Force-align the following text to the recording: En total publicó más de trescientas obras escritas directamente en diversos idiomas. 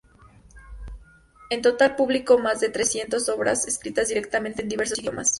En 1.51 1.61
total 1.61 1.95
publicó 1.95 2.39
más 2.39 2.59
de 2.59 2.69
trescientas 2.69 3.29
obras 3.29 3.67
escritas 3.67 4.07
directamente 4.07 4.63
en 4.63 4.69
diversos 4.69 4.97
idiomas. 4.97 5.29